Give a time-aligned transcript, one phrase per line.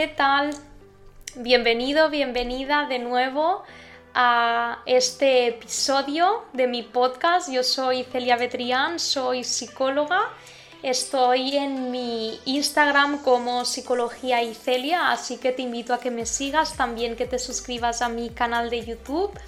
[0.00, 0.56] ¿qué tal?
[1.34, 3.62] Bienvenido, bienvenida de nuevo
[4.14, 7.52] a este episodio de mi podcast.
[7.52, 10.22] Yo soy Celia Betrián, soy psicóloga.
[10.82, 16.24] Estoy en mi Instagram como Psicología y Celia, así que te invito a que me
[16.24, 19.38] sigas, también que te suscribas a mi canal de YouTube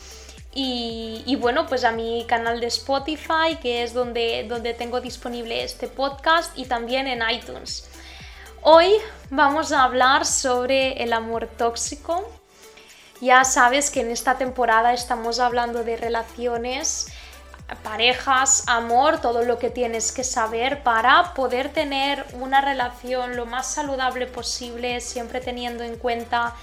[0.54, 5.88] y, bueno, pues a mi canal de Spotify, que es donde, donde tengo disponible este
[5.88, 7.88] podcast, y también en iTunes.
[8.64, 8.92] Hoy
[9.28, 12.30] vamos a hablar sobre el amor tóxico.
[13.20, 17.08] Ya sabes que en esta temporada estamos hablando de relaciones,
[17.82, 23.66] parejas, amor, todo lo que tienes que saber para poder tener una relación lo más
[23.66, 26.54] saludable posible, siempre teniendo en cuenta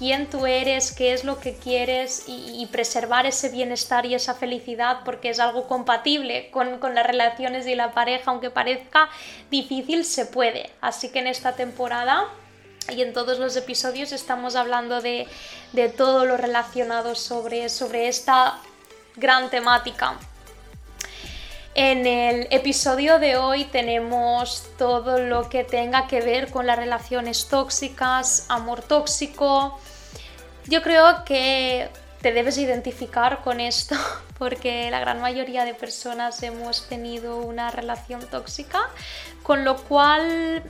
[0.00, 5.00] quién tú eres, qué es lo que quieres y, preservar ese bienestar y esa felicidad
[5.04, 9.10] porque es algo compatible con, las relaciones y la pareja, aunque parezca
[9.50, 10.70] difícil, se puede.
[10.80, 12.24] Así que en esta temporada
[12.88, 15.28] y en todos los episodios estamos hablando de,
[15.98, 17.66] todo lo relacionado sobre,
[18.08, 18.58] esta
[19.16, 20.14] gran temática.
[21.74, 27.48] En el episodio de hoy tenemos todo lo que tenga que ver con las relaciones
[27.48, 29.78] tóxicas, amor tóxico,
[30.70, 31.88] yo creo que
[32.22, 33.96] te debes identificar con esto
[34.38, 38.80] porque la gran mayoría de personas hemos tenido una relación tóxica,
[39.42, 40.62] con lo cual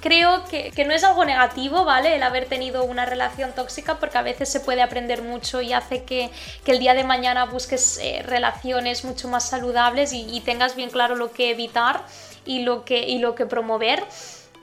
[0.00, 2.16] creo que, no es algo negativo, ¿vale?
[2.16, 6.02] El haber tenido una relación tóxica porque a veces se puede aprender mucho y hace
[6.04, 6.30] que,
[6.66, 11.14] el día de mañana busques eh, relaciones mucho más saludables y, y, tengas bien claro
[11.16, 12.04] lo que evitar
[12.44, 14.04] y lo que, y lo que promover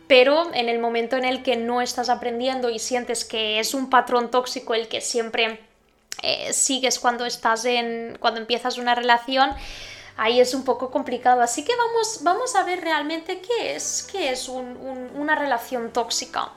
[0.07, 3.89] pero en el momento en el que no estás aprendiendo y sientes que es un
[3.89, 5.59] patrón tóxico el que siempre
[6.23, 9.51] eh, sigues cuando estás en cuando empiezas una relación
[10.17, 11.41] ahí es un poco complicado.
[11.41, 16.51] Así que vamos, vamos a ver realmente qué es qué es una relación tóxica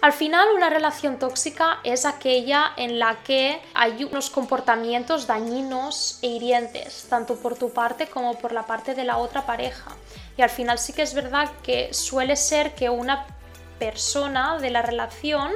[0.00, 6.28] al final, una relación tóxica es aquella en la que hay unos comportamientos dañinos e
[6.28, 9.90] hirientes, tanto por tu parte como por la parte de la otra pareja.
[10.36, 13.26] Y al final sí que es verdad que suele ser que una
[13.80, 15.50] persona de la relación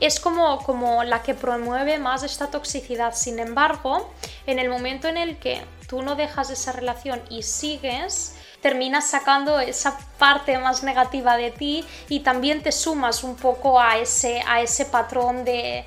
[0.00, 3.14] es como, como la que promueve más esta toxicidad.
[3.14, 4.12] Sin embargo,
[4.46, 9.60] en el momento en el que tú no dejas esa relación y sigues, terminas sacando
[9.60, 14.62] esa parte más negativa de ti y también te sumas un poco a ese, a
[14.62, 15.84] ese patrón de,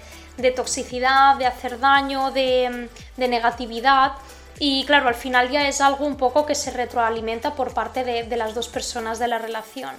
[0.55, 4.13] toxicidad, de hacer daño, de, de negatividad.
[4.59, 8.37] Y claro, al final ya es algo un poco que se retroalimenta por parte de,
[8.37, 9.95] las dos personas de la relación.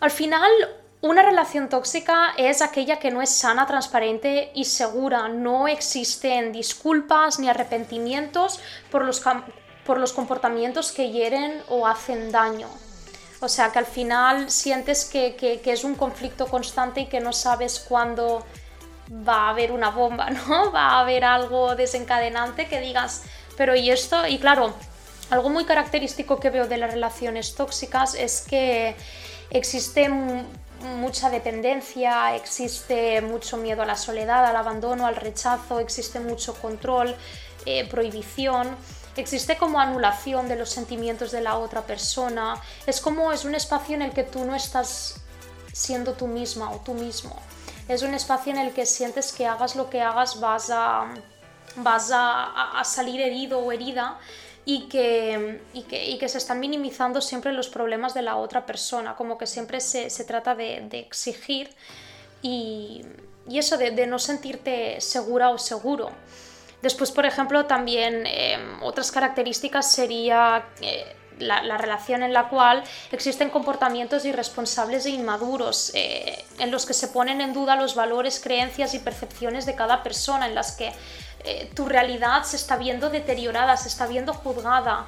[0.00, 0.50] Al final,
[1.02, 5.28] una relación tóxica es aquella que no es sana, transparente y segura.
[5.28, 9.20] No existen disculpas ni arrepentimientos por los,
[9.84, 12.68] por los comportamientos que hieren o hacen daño.
[13.40, 17.32] O sea que al final sientes que, que, es un conflicto constante y que no
[17.32, 18.46] sabes cuándo
[19.28, 20.70] va a haber una bomba, ¿no?
[20.70, 23.24] Va a haber algo desencadenante que digas,
[23.56, 24.72] pero y esto, y claro,
[25.30, 28.94] algo muy característico que veo de las relaciones tóxicas es que
[29.50, 30.08] existe
[30.82, 37.14] mucha dependencia, existe mucho miedo a la soledad, al abandono, al rechazo, existe mucho control,
[37.66, 38.76] eh, prohibición,
[39.16, 42.56] existe como anulación de los sentimientos de la otra persona,
[42.86, 45.20] es como es un espacio en el que tú no estás
[45.72, 47.36] siendo tú misma o tú mismo,
[47.88, 51.06] es un espacio en el que sientes que hagas lo que hagas vas a
[51.76, 54.18] vas a, salir herido o herida
[54.64, 59.36] y que, y que, se están minimizando siempre los problemas de la otra persona, como
[59.36, 61.70] que siempre se, trata de, exigir
[62.42, 63.02] y,
[63.50, 66.10] eso, de, no sentirte segura o seguro.
[66.80, 70.66] Después, por ejemplo, también eh, otras características sería...
[70.80, 76.94] Eh, la, relación en la cual existen comportamientos irresponsables e inmaduros, eh, en los que
[76.94, 80.92] se ponen en duda los valores, creencias y percepciones de cada persona, en las que
[81.44, 85.06] eh, tu realidad se está viendo deteriorada, se está viendo juzgada,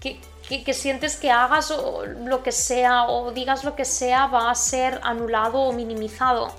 [0.00, 1.72] que, sientes que hagas
[2.24, 6.52] lo que sea o digas lo que sea va a ser anulado o minimizado.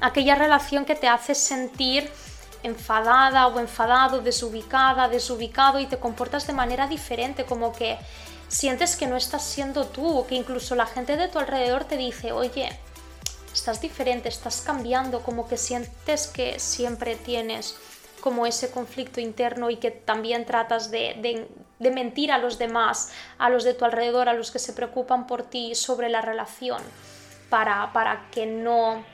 [0.00, 2.10] Aquella relación que te hace sentir
[2.62, 7.98] enfadada o enfadado, desubicada, desubicado y te comportas de manera diferente, como que
[8.48, 12.32] sientes que no estás siendo tú, que incluso la gente de tu alrededor te dice,
[12.32, 12.78] oye,
[13.58, 17.76] estás diferente, estás cambiando, como que sientes que siempre tienes
[18.20, 23.64] como ese conflicto interno y que también tratas de, mentir a los demás, a los
[23.64, 26.82] de tu alrededor, a los que se preocupan por ti sobre la relación,
[27.50, 29.04] para, para que no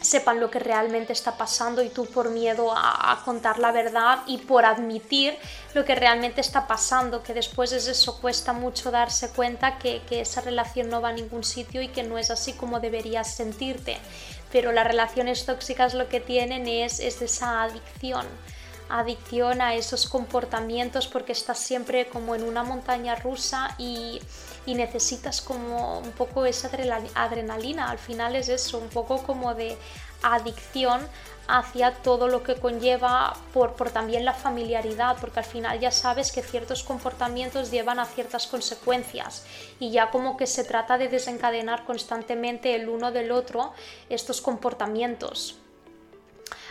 [0.00, 4.38] sepan lo que realmente está pasando y tú por miedo a, contar la verdad y
[4.38, 5.36] por admitir
[5.74, 10.40] lo que realmente está pasando, que después es eso, cuesta mucho darse cuenta que, esa
[10.40, 13.98] relación no va a ningún sitio y que no es así como deberías sentirte.
[14.50, 18.26] Pero las relaciones tóxicas lo que tienen es, es esa adicción
[18.90, 24.20] adicción a esos comportamientos porque estás siempre como en una montaña rusa y
[24.68, 26.68] y necesitas como un poco esa
[27.14, 27.88] adrenalina.
[27.88, 29.78] Al final es eso, un poco como de
[30.22, 31.00] adicción
[31.46, 36.32] hacia todo lo que conlleva por, por, también la familiaridad, porque al final ya sabes
[36.32, 39.46] que ciertos comportamientos llevan a ciertas consecuencias
[39.80, 43.72] y ya como que se trata de desencadenar constantemente el uno del otro
[44.10, 45.56] estos comportamientos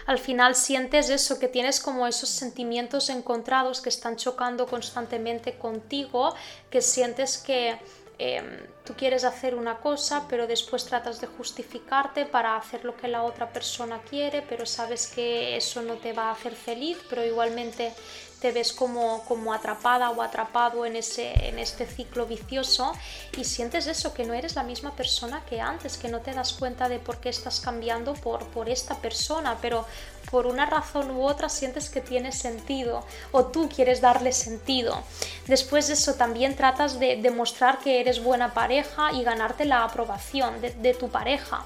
[0.07, 6.33] al final sientes eso, que tienes como esos sentimientos encontrados que están chocando constantemente contigo,
[6.71, 7.77] que sientes que
[8.18, 8.45] em,
[8.86, 13.24] tú quieres hacer una cosa, pero después tratas de justificarte para hacer lo que la
[13.24, 17.94] otra persona quiere, pero sabes que eso no te va a hacer feliz, pero igualmente
[18.39, 22.93] te ves como, como atrapada o atrapado en, ese, en este ciclo vicioso
[23.35, 26.53] y sientes eso, que no eres la misma persona que antes, que no te das
[26.53, 29.85] cuenta de por qué estás cambiando por, por esta persona, pero
[30.29, 35.01] por una razón u otra sientes que tiene sentido o tú quieres darle sentido.
[35.47, 40.61] Después de eso también tratas de demostrar que eres buena pareja y ganarte la aprobación
[40.61, 41.65] de, de tu pareja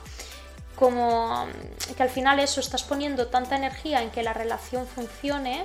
[0.76, 1.46] como
[1.96, 5.64] que al final eso estás poniendo tanta energía en que la relación funcione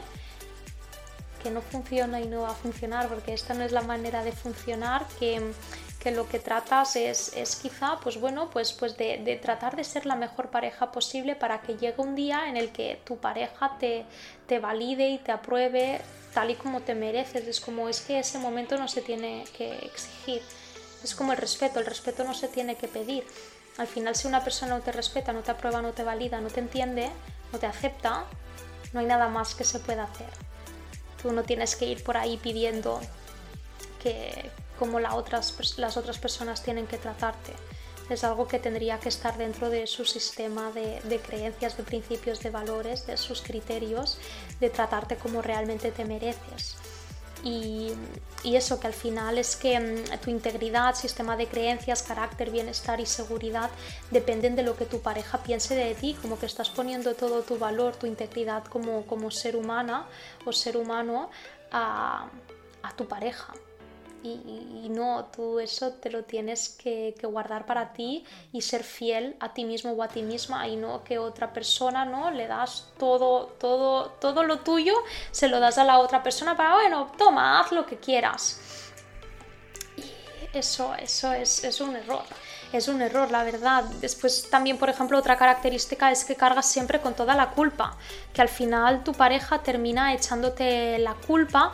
[1.51, 5.07] no funciona y no va a funcionar, porque esta no es la manera de funcionar,
[5.19, 5.41] que,
[6.13, 10.15] lo que tratas es, es, quizá, pues bueno, pues, pues de, tratar de ser la
[10.15, 14.07] mejor pareja posible para que llegue un día en el que tu pareja te,
[14.47, 16.01] te valide y te apruebe
[16.33, 17.49] tal y como te mereces.
[17.49, 20.43] Es como es que ese momento no se tiene que exigir.
[21.03, 23.25] Es como el respeto, el respeto no se tiene que pedir.
[23.79, 26.49] Al final, si una persona no te respeta, no te aprueba, no te valida, no
[26.49, 27.11] te entiende,
[27.53, 28.25] no te acepta,
[28.93, 30.29] no hay nada más que se pueda hacer.
[31.27, 33.01] Tú no tienes que ir por ahí pidiendo
[34.01, 35.51] que como las otras
[36.21, 37.53] personas tienen que tratarte.
[38.09, 42.51] Es algo que tendría que estar dentro de su sistema de creencias, de principios, de
[42.51, 44.19] valores, de sus criterios,
[44.61, 46.77] de tratarte como realmente te mereces.
[47.47, 47.93] Y,
[48.45, 53.07] eso que al final es que mm, tu integridad, sistema de creencias, carácter, bienestar y
[53.07, 53.71] seguridad
[54.11, 57.59] dependen de lo que tu pareja piense de ti, como que estás poniendo todo tu
[57.59, 60.07] valor, tu integridad como, como ser humana
[60.45, 61.31] o ser humano
[61.73, 62.29] a,
[62.83, 63.53] a tu pareja
[64.27, 69.53] y, no, tú eso te lo tienes que, guardar para ti y ser fiel a
[69.53, 72.31] ti mismo o a ti misma y no que otra persona, ¿no?
[72.31, 74.95] Le das todo, todo, todo lo tuyo,
[75.31, 78.61] se lo das a la otra persona para, bueno, toma, haz lo que quieras.
[79.97, 82.25] Y eso, eso es, es un error
[82.73, 83.85] es un error, la verdad.
[84.01, 87.97] Después también, por ejemplo, otra característica es que cargas siempre con toda la culpa,
[88.33, 91.73] que al final tu pareja termina echándote la culpa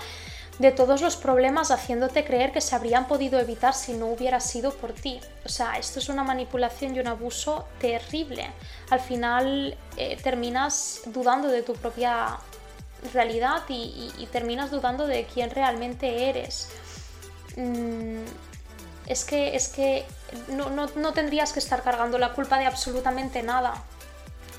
[0.62, 4.72] de todos los problemas haciéndote creer que se habrían podido evitar si no hubiera sido
[4.72, 5.20] por ti.
[5.44, 8.48] O sea, esto es una manipulación y un abuso terrible.
[8.88, 12.38] Al final eh, terminas dudando de tu propia
[13.12, 16.68] realidad y, terminas dudando de quién realmente eres.
[17.56, 18.22] Mm,
[19.08, 20.06] es que, es que
[20.46, 23.82] no, no tendrías que estar cargando la culpa de absolutamente nada.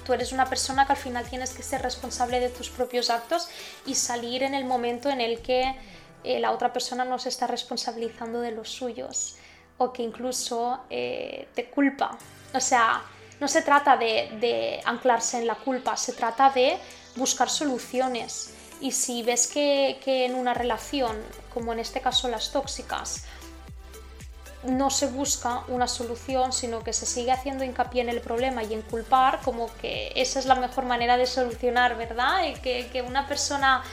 [0.06, 3.48] Tú eres una persona que al final tienes que ser responsable de tus propios actos
[3.86, 5.76] y salir en el momento en el que
[6.24, 9.36] eh, la otra persona no se está responsabilizando de los suyos
[9.78, 12.18] o que incluso eh, te culpa.
[12.54, 13.04] O sea,
[13.40, 16.78] no se trata de, anclarse en la culpa, se trata de
[17.16, 18.54] buscar soluciones.
[18.80, 21.18] Y si ves que, que en una relación,
[21.54, 23.24] como en este caso las tóxicas,
[24.66, 28.74] no se busca una solución, sino que se sigue haciendo hincapié en el problema y
[28.74, 32.48] en culpar, como que esa es la mejor manera de solucionar, ¿verdad?
[32.48, 33.84] Y que, una persona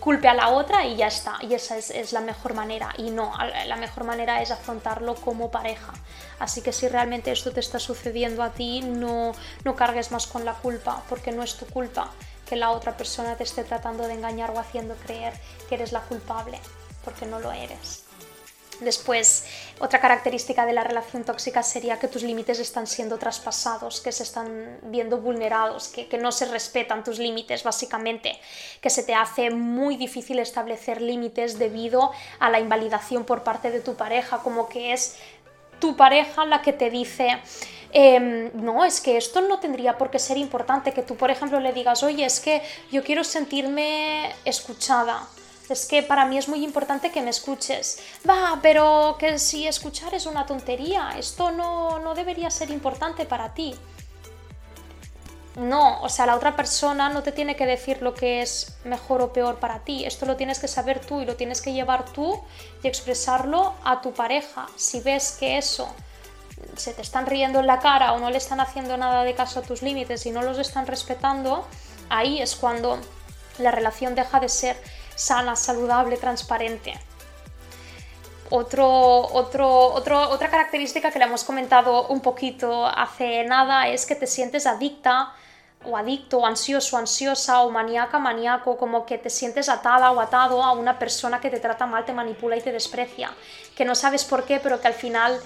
[0.00, 3.32] culpe a la otra y ya está, y esa es, la mejor manera, y no,
[3.66, 5.92] la mejor manera es afrontarlo como pareja.
[6.38, 9.32] Así que si realmente esto te está sucediendo a ti, no,
[9.64, 12.10] no cargues más con la culpa, porque no es tu culpa
[12.48, 15.34] que la otra persona te esté tratando de engañar o haciendo creer
[15.68, 16.58] que eres la culpable,
[17.04, 18.07] porque no lo eres.
[18.80, 19.44] Después,
[19.80, 24.22] otra característica de la relación tóxica sería que tus límites están siendo traspasados, que se
[24.22, 28.38] están viendo vulnerados, que, no se respetan tus límites básicamente,
[28.80, 33.80] que se te hace muy difícil establecer límites debido a la invalidación por parte de
[33.80, 35.16] tu pareja, como que es
[35.80, 37.38] tu pareja la que te dice,
[37.92, 41.58] em, no, es que esto no tendría por qué ser importante, que tú, por ejemplo,
[41.58, 45.26] le digas, oye, es que yo quiero sentirme escuchada
[45.68, 47.98] es que para mí es muy importante que me escuches.
[48.28, 53.54] Va, pero que si escuchar es una tontería, esto no, no debería ser importante para
[53.54, 53.74] ti.
[55.56, 59.20] no, o sea, la otra persona no te tiene que decir lo que es mejor
[59.22, 60.04] o peor para ti.
[60.04, 62.40] Esto lo tienes que saber tú y lo tienes que llevar tú
[62.82, 64.68] y expresarlo a tu pareja.
[64.76, 65.88] Si ves que eso
[66.76, 69.60] se te están riendo en la cara o no le están haciendo nada de caso
[69.60, 71.66] a tus límites y no los están respetando,
[72.08, 73.00] ahí es cuando
[73.58, 74.76] la relación deja de ser
[75.18, 76.98] sana, saludable, transparente.
[78.50, 85.34] Otra característica que le hemos comentado un poquito hace nada es que te sientes adicta
[85.84, 90.72] o adicto, ansioso, ansiosa, o maníaca, maníaco, como que te sientes atada o atado a
[90.72, 93.32] una persona que te trata mal, te manipula y te desprecia,
[93.76, 95.40] que no sabes por qué, pero que al final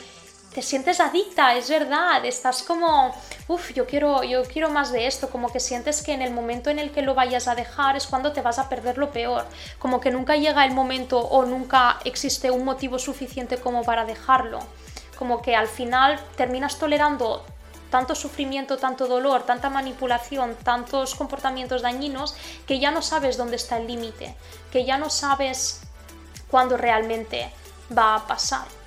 [0.54, 3.14] te sientes adicta, es verdad, estás como,
[3.48, 6.68] uff, yo quiero, yo quiero más de esto, como que sientes que en el momento
[6.68, 9.46] en el que lo vayas a dejar es cuando te vas a perder lo peor,
[9.78, 14.58] como que nunca llega el momento o nunca existe un motivo suficiente como para dejarlo,
[15.18, 17.44] como que al final terminas tolerando
[17.90, 22.34] tanto sufrimiento, tanto dolor, tanta manipulación, tantos comportamientos dañinos,
[22.66, 24.34] que ya no sabes dónde está el límite,
[24.70, 25.82] que ya no sabes
[26.50, 27.52] cuándo realmente
[27.96, 28.81] va a pasar.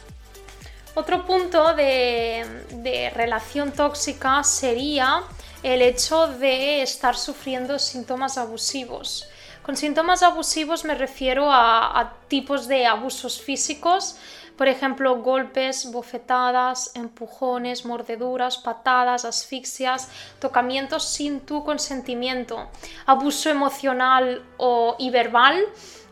[0.96, 5.24] Otro punto de, relación tóxica sería
[5.62, 9.28] el hecho de estar sufriendo síntomas abusivos.
[9.62, 14.16] Con síntomas abusivos me refiero a tipos de abusos físicos,
[14.58, 20.10] por ejemplo, golpes, bofetadas, empujones, mordeduras, patadas, asfixias,
[20.40, 22.70] tocamientos sin tu consentimiento,
[23.06, 25.62] abuso emocional o, y verbal,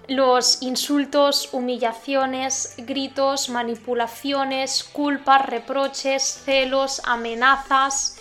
[0.08, 8.18] los insultos, humillaciones, gritos, manipulaciones, culpas, reproches, celos, amenazas,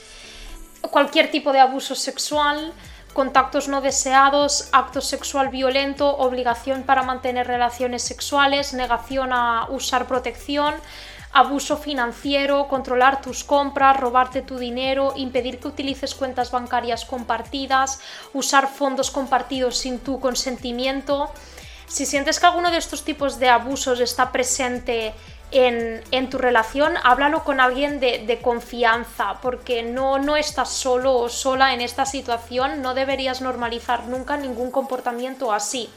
[0.80, 2.72] cualquier tipo de abuso sexual,
[3.12, 10.74] contactos no deseados, acto sexual violento, obligación para mantener relaciones sexuales, negación a usar protección,
[11.32, 18.00] abuso financiero, controlar tus compras, robarte tu dinero, impedir que utilices cuentas bancarias compartidas,
[18.34, 21.30] usar fondos compartidos sin tu consentimiento.
[21.92, 25.12] Si sientes que alguno de estos tipos de abusos está presente
[25.50, 31.74] en, tu relación, háblalo con alguien de, confianza, porque no, no estás solo o sola
[31.74, 35.90] en esta situación, no deberías normalizar nunca ningún comportamiento así.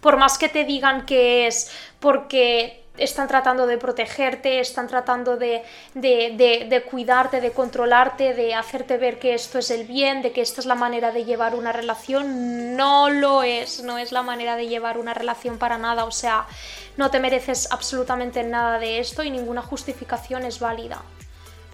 [0.00, 5.64] Por más que te digan que es porque están tratando de protegerte, están tratando de,
[5.94, 10.60] de, cuidarte, de controlarte, de hacerte ver que esto es el bien, de que esta
[10.60, 12.76] es la manera de llevar una relación.
[12.76, 16.04] No lo es, no es la manera de llevar una relación para nada.
[16.04, 16.46] O sea,
[16.96, 21.02] no te mereces absolutamente nada de esto y ninguna justificación es válida.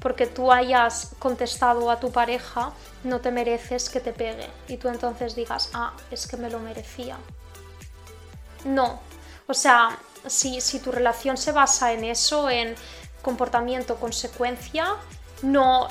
[0.00, 2.72] Porque tú hayas contestado a tu pareja,
[3.04, 4.48] no te mereces que te pegue.
[4.68, 7.16] Y tú entonces digas, ah, es que me lo merecía.
[8.64, 9.00] No.
[9.46, 12.74] O sea, si, tu relación se basa en eso, en
[13.22, 14.96] comportamiento, consecuencia,
[15.42, 15.88] no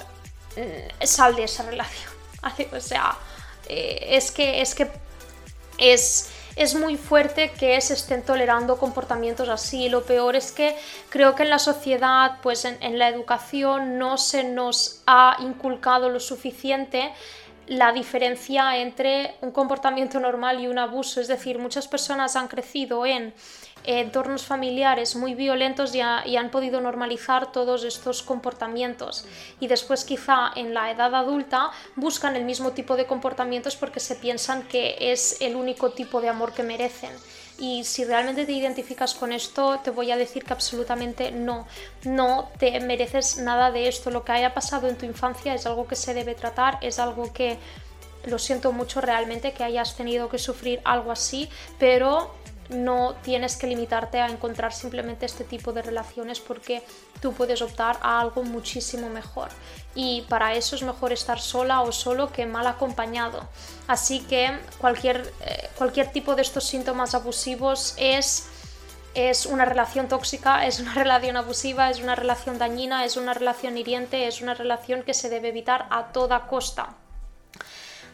[0.56, 2.12] mm, sal de esa relación.
[2.76, 3.18] O sea,
[3.70, 4.92] eh, es que es que
[5.78, 9.88] es, es muy fuerte que se estén tolerando comportamientos así.
[9.88, 10.76] Lo peor es que
[11.10, 16.20] creo que en la sociedad, pues en la educación, no se nos ha inculcado lo
[16.20, 17.14] suficiente
[17.68, 21.22] la diferencia entre un comportamiento normal y un abuso.
[21.22, 23.34] Es decir, muchas personas han crecido en
[23.84, 29.26] entornos familiares muy violentos y, han podido normalizar todos estos comportamientos.
[29.60, 34.16] Y después quizá en la edad adulta buscan el mismo tipo de comportamientos porque se
[34.16, 37.12] piensan que es el único tipo de amor que merecen.
[37.60, 41.68] Y si realmente te identificas con esto, te voy a decir que absolutamente no.
[42.04, 44.10] No te mereces nada de esto.
[44.10, 47.32] Lo que haya pasado en tu infancia es algo que se debe tratar, es algo
[47.32, 47.60] que
[48.26, 52.34] lo siento mucho realmente que hayas tenido que sufrir algo así, pero
[52.70, 56.84] no tienes que limitarte a encontrar simplemente este tipo de relaciones porque
[57.22, 59.50] tú puedes optar a algo muchísimo mejor
[59.96, 63.48] y para eso es mejor estar sola o solo que mal acompañado
[63.88, 68.48] así que cualquier, eh, cualquier tipo de estos síntomas abusivos es
[69.16, 73.78] es una relación tóxica, es una relación abusiva, es una relación dañina, es una relación
[73.78, 76.96] hiriente, es una relación que se debe evitar a toda costa.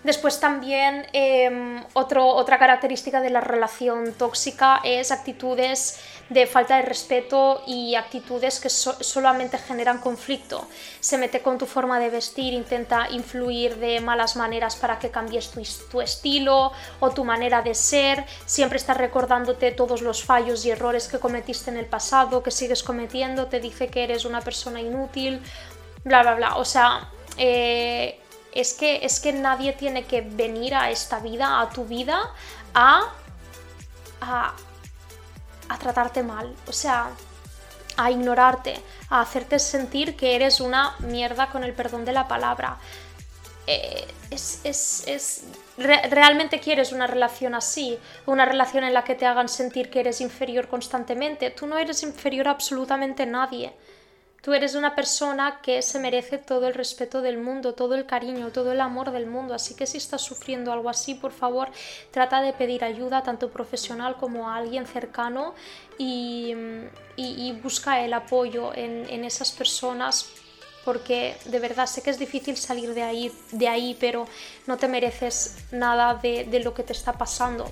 [0.03, 7.63] Después también em, otra característica de la relación tóxica es actitudes de falta de respeto
[7.67, 10.65] y actitudes que solamente generan conflicto.
[11.01, 15.51] Se mete con tu forma de vestir, intenta influir de malas maneras para que cambies
[15.51, 20.71] tu, tu estilo o tu manera de ser, siempre está recordándote todos los fallos y
[20.71, 24.79] errores que cometiste en el pasado, que sigues cometiendo, te dice que eres una persona
[24.79, 25.41] inútil,
[26.05, 26.55] bla, bla, bla.
[26.55, 27.09] O sea...
[27.37, 28.19] Eh,
[28.53, 32.19] es que, es que nadie tiene que venir a esta vida, a tu vida,
[32.73, 33.13] a,
[34.21, 34.55] a,
[35.79, 37.09] tratarte mal, o sea,
[37.97, 42.77] a ignorarte, a hacerte sentir que eres una mierda con el perdón de la palabra.
[43.67, 45.43] eh, es, es,
[45.77, 50.21] realmente quieres una relación así, una relación en la que te hagan sentir que eres
[50.21, 51.49] inferior constantemente.
[51.51, 53.73] Tú no eres inferior a absolutamente nadie.
[54.41, 58.51] Tú eres una persona que se merece todo el respeto del mundo, todo el cariño,
[58.51, 59.53] todo el amor del mundo.
[59.53, 61.69] Así que si estás sufriendo algo así, por favor,
[62.11, 65.53] trata de pedir ayuda, tanto profesional como a alguien cercano,
[65.97, 66.55] y,
[67.61, 70.29] busca el apoyo en, esas personas
[70.85, 74.27] porque de verdad sé que es difícil salir de ahí, de ahí pero
[74.65, 77.69] no te mereces nada de, de lo que te está pasando.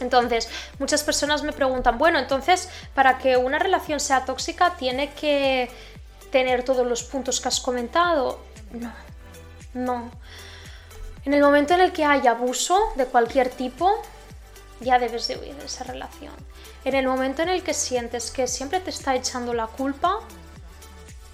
[0.00, 5.70] Entonces, muchas personas me preguntan, bueno, entonces, para que una relación sea tóxica, ¿tiene que
[6.30, 8.40] tener todos los puntos que has comentado?
[8.72, 8.92] No,
[9.74, 10.10] no.
[11.24, 14.02] En el momento en el que hay abuso de cualquier tipo,
[14.80, 16.32] ya debes de huir de esa relación.
[16.84, 20.20] En el momento en el que sientes que siempre te está echando la culpa,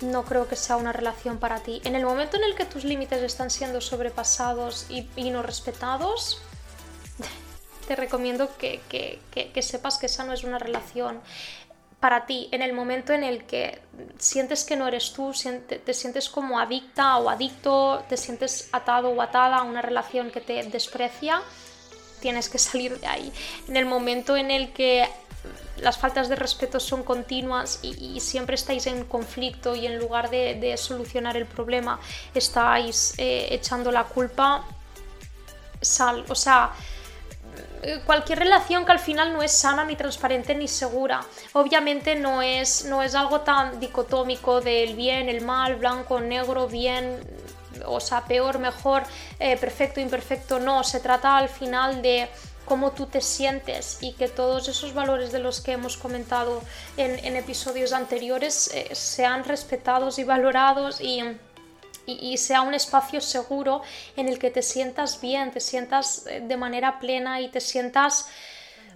[0.00, 1.80] no creo que sea una relación para ti.
[1.84, 6.42] En el momento en el que tus límites están siendo sobrepasados y, y no respetados,
[7.86, 8.80] te recomiendo que,
[9.62, 11.20] sepas que esa no es una relación
[12.00, 13.80] para ti en el momento en el que
[14.18, 15.32] sientes que no eres tú,
[15.84, 20.40] te sientes como adicta o adicto, te sientes atado o atada a una relación que
[20.40, 21.40] te desprecia,
[22.20, 23.32] tienes que salir de ahí.
[23.68, 25.08] En el momento en el que
[25.78, 30.74] las faltas de respeto son continuas y, siempre estáis en conflicto y en lugar de,
[30.76, 32.00] solucionar el problema
[32.34, 34.64] estáis eh, echando la culpa,
[35.80, 36.72] sal, o sea,
[38.04, 41.20] cualquier relación que al final no es sana, ni transparente, ni segura.
[41.52, 47.20] Obviamente no es, no es algo tan dicotómico del bien, el mal, blanco, negro, bien,
[47.84, 49.02] o sea, peor, mejor,
[49.38, 50.58] eh, perfecto, imperfecto.
[50.58, 52.28] No, se trata al final de
[52.64, 56.62] cómo tú te sientes y que todos esos valores de los que hemos comentado
[56.96, 61.22] en, episodios anteriores eh, sean respetados y valorados y
[62.06, 63.82] y, sea un espacio seguro
[64.16, 68.28] en el que te sientas bien, te sientas eh, de manera plena y te sientas,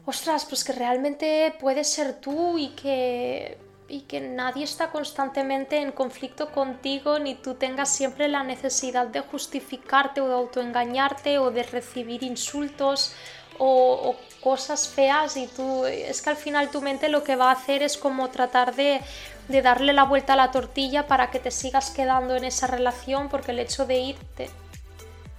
[0.04, 3.58] ostras, pues que realmente puedes ser tú y que
[3.90, 9.20] y que nadie está constantemente en conflicto contigo ni tú tengas siempre la necesidad de
[9.20, 13.12] justificarte o de autoengañarte o de recibir insultos
[13.60, 17.52] o, cosas feas y tú es que al final tu mente lo que va a
[17.52, 19.02] hacer es como tratar de,
[19.48, 23.50] darle la vuelta a la tortilla para que te sigas quedando en esa relación porque
[23.50, 24.48] el hecho de irte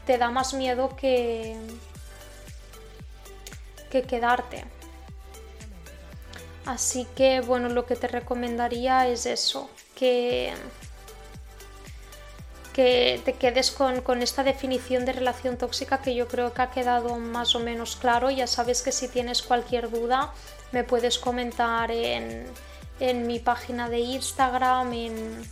[0.05, 1.57] te da más miedo que,
[3.89, 4.65] que quedarte.
[6.65, 10.53] Así que bueno, lo que te recomendaría es eso, que
[12.73, 17.17] que te quedes con, esta definición de relación tóxica que yo creo que ha quedado
[17.17, 18.29] más o menos claro.
[18.29, 20.33] Ya sabes que si tienes cualquier duda
[20.71, 22.47] me puedes comentar en,
[23.27, 25.45] mi página de Instagram, en,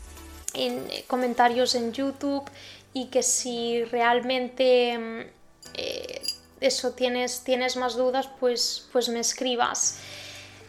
[1.08, 2.50] comentarios en YouTube
[2.94, 5.30] y que si realmente
[5.76, 6.22] eh,
[6.62, 10.00] eso tienes, tienes más dudas pues, pues me escribas.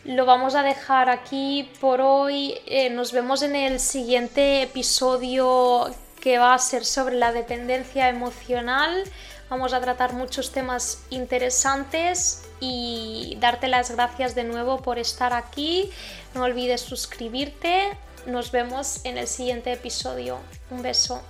[0.04, 2.54] Lo vamos a dejar aquí por hoy.
[2.66, 9.04] Eh, nos vemos en el siguiente episodio que va a ser sobre la dependencia emocional.
[9.48, 15.90] Vamos a tratar muchos temas interesantes y darte las gracias de nuevo por estar aquí.
[16.34, 17.96] No olvides suscribirte.
[18.26, 20.38] Nos vemos en el siguiente episodio.
[20.70, 21.22] Un beso.